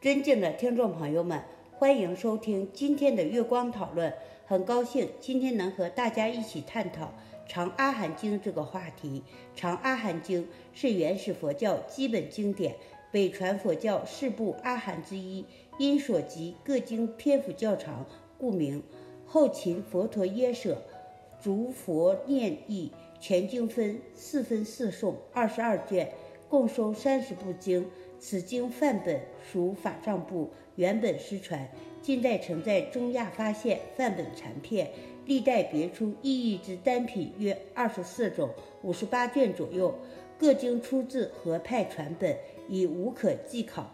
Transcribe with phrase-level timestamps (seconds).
[0.00, 1.42] 尊敬的听众朋友们，
[1.72, 4.14] 欢迎收听今天的月光讨论。
[4.46, 7.06] 很高兴今天能和大家一起探讨
[7.48, 9.24] 《长阿含经》这个话题。
[9.58, 12.76] 《长阿含经》是原始佛教基本经典，
[13.10, 15.44] 北传佛教四部阿含之一，
[15.80, 18.06] 因所集各经篇幅较长，
[18.38, 18.80] 故名。
[19.26, 20.80] 后秦佛陀耶舍
[21.42, 26.12] 逐佛念译，全经分四分四颂，二十二卷，
[26.48, 27.84] 共收三十部经。
[28.18, 29.20] 此经范本
[29.52, 31.68] 属法藏部，原本失传。
[32.00, 34.90] 近代曾在中亚发现范本残片，
[35.26, 38.50] 历代别出意译之单品约二十四种，
[38.82, 39.94] 五十八卷左右。
[40.38, 42.36] 各经出自合派传本，
[42.68, 43.92] 已无可稽考。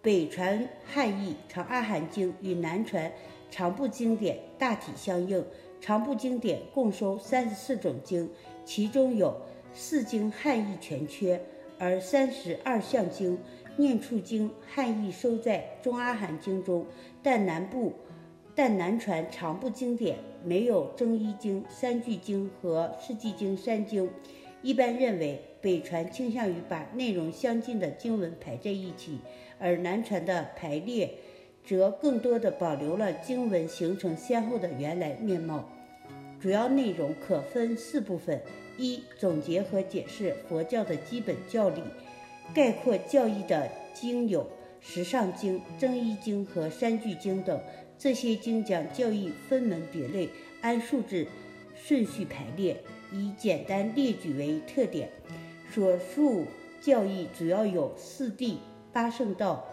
[0.00, 3.12] 北传汉译《长阿含经》与南传
[3.50, 5.44] 长部经典大体相应。
[5.80, 8.30] 长部经典共收三十四种经，
[8.64, 9.34] 其中有
[9.74, 11.40] 四经汉译全缺，
[11.80, 13.36] 而三十二项经。
[13.76, 16.84] 念处经汉译收在中阿含经中，
[17.22, 17.94] 但南部
[18.54, 24.10] 但南传长部经典没有增一经、三句经和世纪经三经。
[24.60, 29.18] 一般认为，北传倾向于把内容相近的经文排在一起，
[29.58, 31.10] 而南传的排列
[31.64, 35.66] 则更多的保留了经文形成先后的原来面貌。
[36.40, 38.40] 主要内容可分四部分：
[38.78, 41.82] 一、总结和解释佛教的基本教理。
[42.54, 44.42] 概括教义的经有
[44.80, 47.60] 《十上经》《增一经》和《三句经》等，
[47.98, 50.28] 这些经讲教义分门别类，
[50.62, 51.26] 按数字
[51.76, 55.10] 顺序排列，以简单列举为特点。
[55.70, 56.44] 所述
[56.80, 58.56] 教义主要有四谛、
[58.92, 59.64] 八圣道、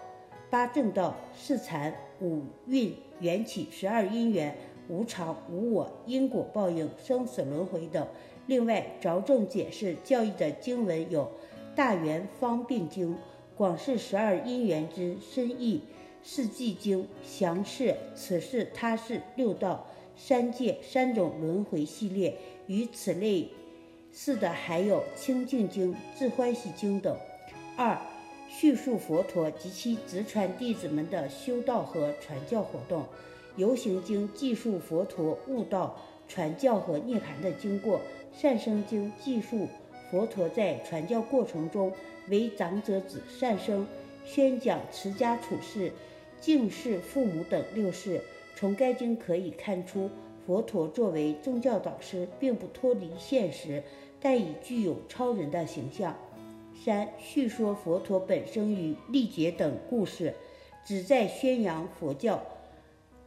[0.51, 4.55] 八正道、四禅、五蕴、缘起、十二因缘、
[4.89, 8.07] 无常、无我、因果报应、生死轮回等。
[8.45, 11.31] 另外，着重解释教义的经文有。
[11.75, 13.15] 大圆方便经
[13.55, 15.83] 广释十二因缘之深意，
[16.23, 22.35] 四季经详释此事他事六道三界三种轮回系列。
[22.65, 23.49] 与此类
[24.11, 27.15] 似的还有清净经、自欢喜经等。
[27.77, 27.95] 二、
[28.49, 33.05] 叙述佛陀及其直传弟子们的修道和传教活动。
[33.57, 37.99] 游行经记述佛陀悟道、传教和涅槃的经过。
[38.31, 39.67] 善生经记述。
[40.09, 41.91] 佛陀在传教过程中，
[42.29, 43.85] 为长者子善生
[44.23, 45.91] 宣讲持家处事、
[46.39, 48.21] 敬事父母等六事。
[48.55, 50.09] 从该经可以看出，
[50.45, 53.83] 佛陀作为宗教导师，并不脱离现实，
[54.21, 56.15] 但已具有超人的形象。
[56.73, 60.33] 三、叙说佛陀本生与历劫等故事，
[60.85, 62.41] 旨在宣扬佛教，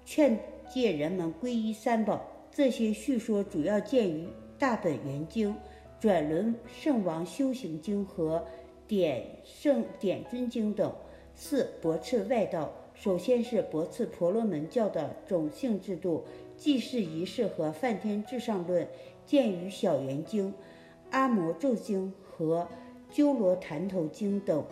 [0.04, 0.38] 劝
[0.68, 2.26] 诫人们皈依三宝。
[2.52, 4.26] 这些叙说主要见于
[4.58, 5.54] 大本原经。
[6.00, 8.42] 转轮圣王修行经和
[8.88, 10.90] 点圣点尊经等。
[11.34, 16.24] 四驳斥外道，首先是驳斥婆罗门教的种姓制度、
[16.56, 18.88] 祭祀仪式和梵天至上论，
[19.26, 20.54] 见于小圆经、
[21.10, 22.66] 阿摩咒经和
[23.10, 24.64] 鸠罗坛头经等。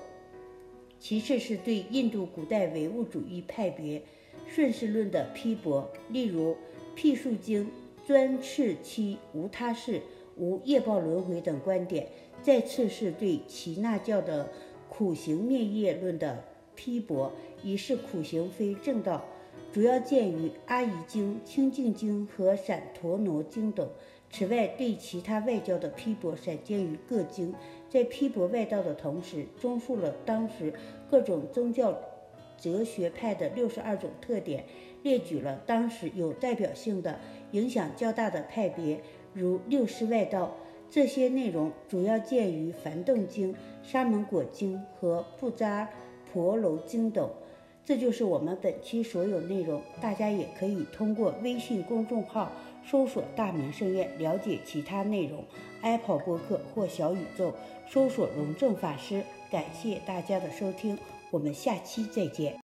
[0.98, 4.02] 其次是对印度古代唯物主义派别
[4.46, 6.56] 顺势论的批驳，例如
[6.94, 7.70] 辟树经
[8.06, 10.00] 专斥其无他事。
[10.40, 12.06] 无业报轮回等观点，
[12.42, 14.48] 再次是对耆那教的
[14.88, 16.44] 苦行灭业论的
[16.76, 17.32] 批驳，
[17.64, 19.24] 以示苦行非正道，
[19.72, 23.90] 主要见于阿逸经、清净经和闪陀罗经等。
[24.30, 27.52] 此外，对其他外教的批驳散见于各经，
[27.90, 30.72] 在批驳外道的同时，综述了当时
[31.10, 31.98] 各种宗教
[32.60, 34.64] 哲学派的六十二种特点，
[35.02, 37.18] 列举了当时有代表性的、
[37.52, 39.00] 影响较大的派别。
[39.32, 40.54] 如六师外道，
[40.90, 43.52] 这些内容主要见于《梵动经》
[43.82, 45.88] 《沙门果经》和《布扎
[46.32, 47.30] 婆罗经》等。
[47.84, 49.80] 这就是我们本期所有内容。
[50.00, 52.52] 大家也可以通过微信公众号
[52.84, 55.42] 搜索“大明圣院”了解其他内容。
[55.80, 57.54] Apple 播客或小宇宙
[57.86, 59.22] 搜索“荣正法师”。
[59.50, 60.98] 感谢大家的收听，
[61.30, 62.67] 我们下期再见。